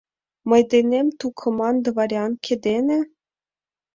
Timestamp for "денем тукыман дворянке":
0.71-2.53